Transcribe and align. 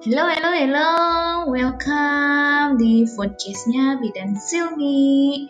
Hello, 0.00 0.32
hello, 0.32 0.48
hello. 0.56 0.92
Welcome 1.52 2.80
di 2.80 3.04
podcast-nya 3.04 4.00
Bidan 4.00 4.32
Silmi. 4.32 5.44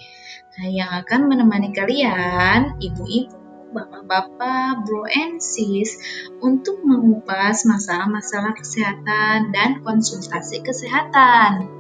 Yang 0.59 0.91
akan 1.07 1.31
menemani 1.31 1.71
kalian, 1.71 2.75
ibu-ibu, 2.83 3.39
bapak-bapak, 3.71 4.83
bro 4.83 5.07
and 5.07 5.39
sis, 5.39 5.95
untuk 6.43 6.83
mengupas 6.83 7.63
masalah-masalah 7.63 8.59
kesehatan 8.59 9.55
dan 9.55 9.87
konsultasi 9.87 10.67
kesehatan. 10.67 11.71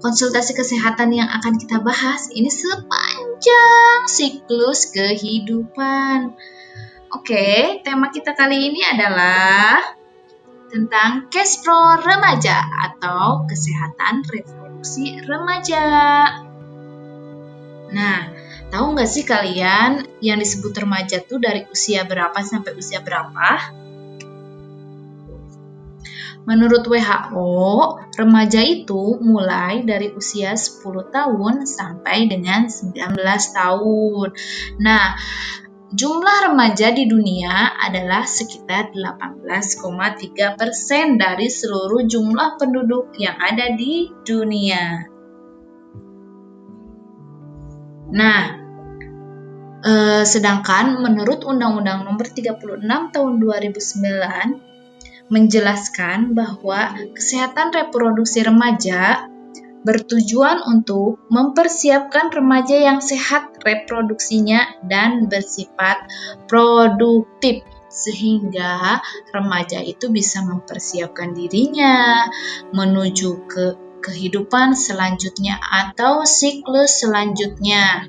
Konsultasi 0.00 0.56
kesehatan 0.56 1.12
yang 1.12 1.28
akan 1.28 1.60
kita 1.60 1.84
bahas 1.84 2.32
ini 2.32 2.48
sepanjang 2.48 4.08
siklus 4.08 4.88
kehidupan. 4.88 6.32
Oke, 7.12 7.84
tema 7.84 8.08
kita 8.08 8.32
kali 8.32 8.72
ini 8.72 8.80
adalah 8.80 10.00
tentang 10.72 11.28
Kespro 11.28 12.00
Remaja 12.00 12.64
atau 12.88 13.44
Kesehatan 13.44 14.24
Reproduksi 14.24 15.20
Remaja. 15.20 15.84
Nah, 17.92 18.20
tahu 18.72 18.96
nggak 18.96 19.10
sih 19.12 19.28
kalian 19.28 20.08
yang 20.24 20.40
disebut 20.40 20.72
remaja 20.72 21.20
tuh 21.20 21.36
dari 21.36 21.68
usia 21.68 22.08
berapa 22.08 22.40
sampai 22.40 22.72
usia 22.72 23.04
berapa? 23.04 23.76
Menurut 26.42 26.82
WHO, 26.82 28.02
remaja 28.18 28.58
itu 28.66 29.20
mulai 29.22 29.86
dari 29.86 30.10
usia 30.10 30.58
10 30.58 31.14
tahun 31.14 31.68
sampai 31.68 32.26
dengan 32.26 32.66
19 32.66 32.98
tahun. 33.54 34.28
Nah, 34.82 35.14
Jumlah 35.92 36.48
remaja 36.48 36.88
di 36.96 37.04
dunia 37.04 37.76
adalah 37.76 38.24
sekitar 38.24 38.96
18,3 38.96 40.56
persen 40.56 41.20
dari 41.20 41.52
seluruh 41.52 42.08
jumlah 42.08 42.56
penduduk 42.56 43.12
yang 43.20 43.36
ada 43.36 43.76
di 43.76 44.08
dunia. 44.24 45.04
Nah, 48.08 48.42
eh, 49.84 50.24
sedangkan 50.24 50.96
menurut 50.96 51.44
Undang-Undang 51.44 52.08
Nomor 52.08 52.24
36 52.24 53.12
Tahun 53.12 53.34
2009 53.36 55.28
menjelaskan 55.28 56.32
bahwa 56.32 56.96
kesehatan 57.12 57.68
reproduksi 57.68 58.40
remaja 58.40 59.31
bertujuan 59.82 60.62
untuk 60.66 61.22
mempersiapkan 61.28 62.30
remaja 62.30 62.78
yang 62.78 62.98
sehat 63.02 63.58
reproduksinya 63.66 64.82
dan 64.86 65.26
bersifat 65.26 66.06
produktif 66.46 67.66
sehingga 67.92 69.04
remaja 69.36 69.84
itu 69.84 70.08
bisa 70.08 70.40
mempersiapkan 70.40 71.36
dirinya 71.36 72.24
menuju 72.72 73.30
ke 73.44 73.64
kehidupan 74.02 74.74
selanjutnya 74.74 75.60
atau 75.60 76.26
siklus 76.26 77.04
selanjutnya. 77.04 78.08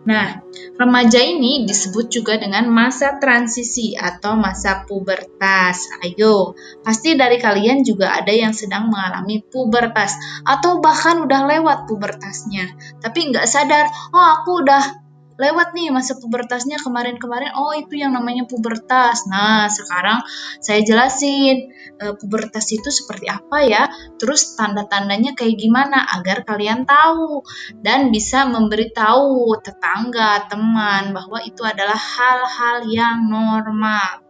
Nah, 0.00 0.40
remaja 0.80 1.20
ini 1.20 1.68
disebut 1.68 2.08
juga 2.08 2.40
dengan 2.40 2.72
masa 2.72 3.20
transisi 3.20 3.92
atau 3.92 4.32
masa 4.32 4.88
pubertas. 4.88 5.92
Ayo, 6.00 6.56
pasti 6.80 7.20
dari 7.20 7.36
kalian 7.36 7.84
juga 7.84 8.16
ada 8.16 8.32
yang 8.32 8.56
sedang 8.56 8.88
mengalami 8.88 9.44
pubertas 9.44 10.16
atau 10.48 10.80
bahkan 10.80 11.20
udah 11.28 11.44
lewat 11.44 11.84
pubertasnya, 11.84 12.72
tapi 13.04 13.28
nggak 13.28 13.44
sadar, 13.44 13.84
oh 14.16 14.26
aku 14.40 14.64
udah 14.64 14.99
lewat 15.40 15.72
nih 15.72 15.88
masa 15.88 16.20
pubertasnya 16.20 16.76
kemarin-kemarin. 16.84 17.56
Oh 17.56 17.72
itu 17.72 17.96
yang 17.96 18.12
namanya 18.12 18.44
pubertas. 18.44 19.24
Nah 19.24 19.72
sekarang 19.72 20.20
saya 20.60 20.84
jelasin 20.84 21.72
e, 21.96 22.04
pubertas 22.20 22.68
itu 22.76 22.92
seperti 22.92 23.32
apa 23.32 23.64
ya? 23.64 23.88
Terus 24.20 24.52
tanda-tandanya 24.52 25.32
kayak 25.32 25.56
gimana? 25.56 26.04
Agar 26.20 26.44
kalian 26.44 26.84
tahu 26.84 27.40
dan 27.80 28.12
bisa 28.12 28.44
memberitahu 28.44 29.56
tetangga 29.64 30.44
teman 30.52 31.16
bahwa 31.16 31.40
itu 31.40 31.64
adalah 31.64 31.96
hal-hal 31.96 32.84
yang 32.84 33.24
normal. 33.24 34.20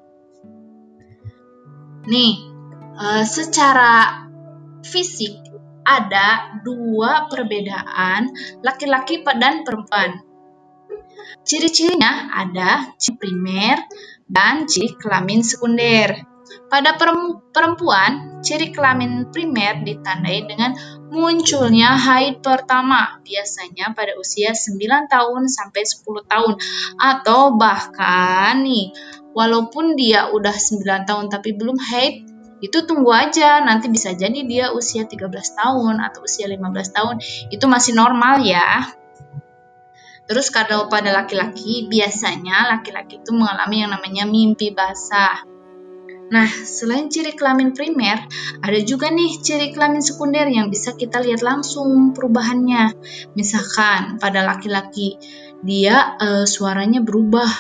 Nih 2.07 2.39
e, 2.95 3.07
secara 3.27 4.31
fisik 4.87 5.43
ada 5.83 6.55
dua 6.63 7.27
perbedaan 7.27 8.31
laki-laki 8.63 9.27
dan 9.27 9.67
perempuan 9.67 10.30
Ciri-cirinya 11.45 12.31
ada 12.35 12.93
ciri 13.01 13.17
primer 13.19 13.77
dan 14.29 14.69
ciri 14.71 14.95
kelamin 14.97 15.43
sekunder. 15.43 16.27
Pada 16.67 16.99
perempuan, 17.55 18.43
ciri 18.43 18.75
kelamin 18.75 19.31
primer 19.31 19.87
ditandai 19.87 20.47
dengan 20.51 20.75
munculnya 21.11 21.95
haid 21.95 22.43
pertama, 22.43 23.23
biasanya 23.23 23.95
pada 23.95 24.19
usia 24.19 24.51
9 24.55 25.07
tahun 25.07 25.47
sampai 25.47 25.83
10 25.83 26.27
tahun 26.27 26.55
atau 26.99 27.55
bahkan 27.55 28.67
nih, 28.67 28.91
walaupun 29.35 29.95
dia 29.95 30.31
udah 30.31 30.55
9 30.55 31.07
tahun 31.07 31.27
tapi 31.31 31.55
belum 31.55 31.79
haid, 31.79 32.31
itu 32.61 32.79
tunggu 32.85 33.09
aja 33.11 33.65
nanti 33.65 33.89
bisa 33.89 34.13
jadi 34.13 34.45
dia 34.45 34.71
usia 34.77 35.09
13 35.09 35.33
tahun 35.33 35.97
atau 36.05 36.29
usia 36.29 36.45
15 36.45 36.61
tahun 36.93 37.17
itu 37.49 37.65
masih 37.65 37.97
normal 37.97 38.45
ya 38.45 38.85
Terus 40.31 40.47
kalau 40.55 40.87
pada 40.87 41.11
laki-laki, 41.11 41.91
biasanya 41.91 42.71
laki-laki 42.71 43.19
itu 43.19 43.35
mengalami 43.35 43.83
yang 43.83 43.91
namanya 43.91 44.31
mimpi 44.31 44.71
basah. 44.71 45.43
Nah, 46.31 46.47
selain 46.47 47.11
ciri 47.11 47.35
kelamin 47.35 47.75
primer, 47.75 48.31
ada 48.63 48.79
juga 48.87 49.11
nih 49.11 49.43
ciri 49.43 49.75
kelamin 49.75 49.99
sekunder 49.99 50.47
yang 50.47 50.71
bisa 50.71 50.95
kita 50.95 51.19
lihat 51.19 51.43
langsung 51.43 52.15
perubahannya. 52.15 52.95
Misalkan 53.35 54.23
pada 54.23 54.47
laki-laki, 54.47 55.19
dia 55.67 56.15
e, 56.23 56.47
suaranya 56.47 57.03
berubah 57.03 57.51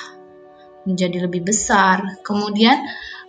menjadi 0.86 1.26
lebih 1.26 1.50
besar, 1.50 2.22
kemudian 2.22 2.78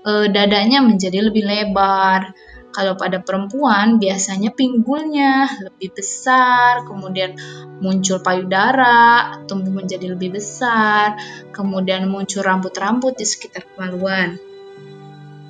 e, 0.05 0.29
dadanya 0.29 0.85
menjadi 0.85 1.33
lebih 1.33 1.49
lebar, 1.49 2.29
kalau 2.71 2.95
pada 2.95 3.19
perempuan 3.19 3.99
biasanya 3.99 4.55
pinggulnya 4.55 5.47
lebih 5.59 5.95
besar, 5.95 6.87
kemudian 6.87 7.35
muncul 7.83 8.23
payudara, 8.23 9.43
tumbuh 9.45 9.71
menjadi 9.71 10.15
lebih 10.15 10.39
besar, 10.39 11.19
kemudian 11.51 12.07
muncul 12.07 12.41
rambut-rambut 12.41 13.19
di 13.19 13.27
sekitar 13.27 13.67
kemaluan. 13.75 14.39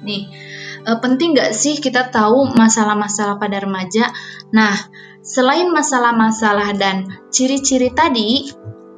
Nih, 0.02 0.34
e, 0.82 0.90
penting 0.98 1.38
nggak 1.38 1.54
sih 1.54 1.78
kita 1.78 2.10
tahu 2.10 2.58
masalah-masalah 2.58 3.38
pada 3.38 3.62
remaja? 3.62 4.10
Nah, 4.50 4.74
selain 5.22 5.70
masalah-masalah 5.70 6.74
dan 6.74 7.06
ciri-ciri 7.30 7.94
tadi, 7.94 8.50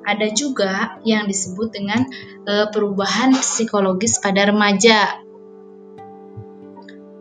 ada 0.04 0.28
juga 0.36 1.00
yang 1.08 1.28
disebut 1.28 1.72
dengan 1.72 2.04
e, 2.44 2.68
perubahan 2.72 3.36
psikologis 3.36 4.20
pada 4.20 4.48
remaja 4.48 5.23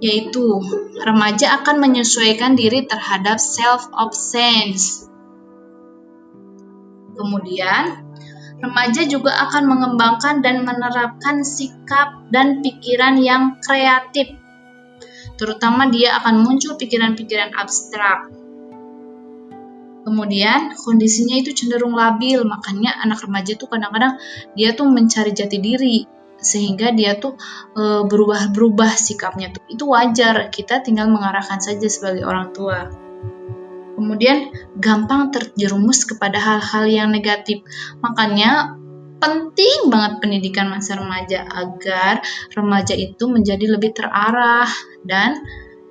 yaitu 0.03 0.59
remaja 1.07 1.63
akan 1.63 1.79
menyesuaikan 1.79 2.59
diri 2.59 2.91
terhadap 2.91 3.39
self-obsessed. 3.39 5.07
Kemudian, 7.15 8.03
remaja 8.59 9.07
juga 9.07 9.31
akan 9.47 9.63
mengembangkan 9.71 10.43
dan 10.43 10.67
menerapkan 10.67 11.47
sikap 11.47 12.27
dan 12.35 12.67
pikiran 12.67 13.15
yang 13.23 13.63
kreatif. 13.63 14.35
Terutama 15.39 15.87
dia 15.87 16.19
akan 16.19 16.43
muncul 16.43 16.75
pikiran-pikiran 16.75 17.55
abstrak. 17.55 18.27
Kemudian 20.03 20.75
kondisinya 20.83 21.39
itu 21.39 21.55
cenderung 21.55 21.95
labil, 21.95 22.43
makanya 22.43 22.99
anak 23.07 23.23
remaja 23.23 23.55
itu 23.55 23.71
kadang-kadang 23.71 24.19
dia 24.59 24.75
tuh 24.75 24.91
mencari 24.91 25.31
jati 25.31 25.63
diri, 25.63 26.03
sehingga 26.43 26.91
dia 26.93 27.17
tuh 27.17 27.39
e, 27.73 28.05
berubah-berubah 28.05 28.93
sikapnya 28.93 29.55
tuh. 29.55 29.63
Itu 29.71 29.89
wajar 29.89 30.51
kita 30.51 30.83
tinggal 30.83 31.09
mengarahkan 31.09 31.63
saja 31.63 31.87
sebagai 31.89 32.27
orang 32.27 32.51
tua. 32.53 32.91
Kemudian 33.97 34.51
gampang 34.77 35.31
terjerumus 35.31 36.03
kepada 36.05 36.37
hal-hal 36.37 36.85
yang 36.91 37.09
negatif. 37.15 37.63
Makanya 38.03 38.83
penting 39.23 39.87
banget 39.87 40.19
pendidikan 40.19 40.67
masa 40.67 40.99
remaja 40.99 41.47
agar 41.47 42.27
remaja 42.59 42.99
itu 42.99 43.31
menjadi 43.31 43.79
lebih 43.79 43.95
terarah 43.95 44.67
dan 45.07 45.39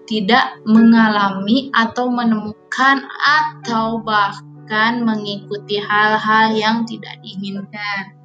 tidak 0.04 0.60
mengalami 0.68 1.72
atau 1.72 2.12
menemukan 2.12 3.08
atau 3.24 4.04
bahkan 4.04 5.08
mengikuti 5.08 5.80
hal-hal 5.80 6.52
yang 6.52 6.84
tidak 6.84 7.16
diinginkan. 7.24 8.21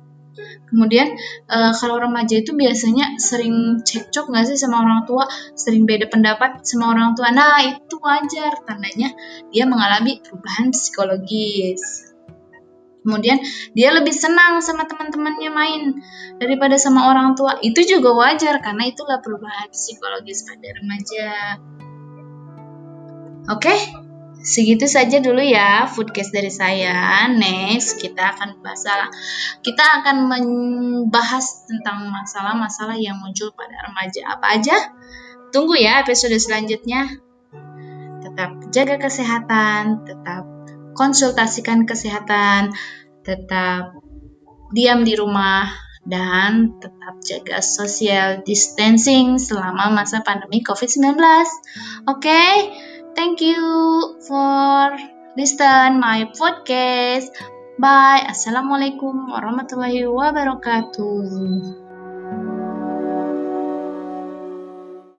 Kemudian 0.68 1.14
uh, 1.48 1.72
kalau 1.76 1.96
remaja 2.00 2.40
itu 2.40 2.52
biasanya 2.52 3.16
sering 3.20 3.80
cekcok 3.82 4.30
nggak 4.32 4.44
sih 4.52 4.58
sama 4.58 4.82
orang 4.82 5.08
tua, 5.08 5.24
sering 5.56 5.88
beda 5.88 6.10
pendapat 6.10 6.62
sama 6.64 6.92
orang 6.92 7.16
tua. 7.16 7.32
Nah 7.32 7.62
itu 7.64 7.96
wajar, 8.02 8.62
tandanya 8.64 9.12
dia 9.50 9.64
mengalami 9.64 10.20
perubahan 10.20 10.70
psikologis. 10.74 12.12
kemudian 13.06 13.38
dia 13.70 13.94
lebih 13.94 14.10
senang 14.10 14.58
sama 14.58 14.82
teman-temannya 14.90 15.46
main 15.54 16.02
daripada 16.42 16.74
sama 16.74 17.06
orang 17.06 17.38
tua 17.38 17.54
itu 17.62 17.86
juga 17.86 18.10
wajar 18.10 18.58
karena 18.58 18.90
itulah 18.90 19.22
perubahan 19.22 19.70
psikologis 19.70 20.42
pada 20.42 20.74
remaja 20.74 21.30
oke 23.46 23.74
segitu 24.42 24.88
saja 24.88 25.20
dulu 25.20 25.40
ya 25.40 25.86
foodcast 25.88 26.32
dari 26.32 26.52
saya. 26.52 27.28
Next 27.32 28.00
kita 28.00 28.36
akan 28.36 28.60
bahas 28.60 28.84
kita 29.62 29.84
akan 30.02 30.16
membahas 30.28 31.68
tentang 31.68 32.08
masalah-masalah 32.10 32.96
yang 32.96 33.20
muncul 33.20 33.52
pada 33.56 33.76
remaja. 33.86 34.36
Apa 34.36 34.60
aja? 34.60 34.76
Tunggu 35.54 35.78
ya 35.78 36.02
episode 36.02 36.36
selanjutnya. 36.36 37.20
Tetap 38.20 38.72
jaga 38.74 38.98
kesehatan 38.98 40.02
tetap 40.04 40.56
konsultasikan 40.96 41.84
kesehatan, 41.84 42.72
tetap 43.22 44.00
diam 44.72 45.04
di 45.04 45.14
rumah, 45.14 45.68
dan 46.06 46.80
tetap 46.80 47.20
jaga 47.22 47.58
social 47.60 48.40
distancing 48.42 49.36
selama 49.36 49.92
masa 49.92 50.24
pandemi 50.24 50.64
COVID-19. 50.64 51.18
Oke, 51.18 51.44
okay? 52.08 52.52
Thank 53.16 53.40
you 53.40 53.64
for 54.28 54.94
listen 55.40 55.98
my 55.98 56.28
podcast. 56.36 57.32
Bye. 57.80 58.24
Assalamualaikum 58.28 59.32
warahmatullahi 59.32 60.04
wabarakatuh. 60.04 61.85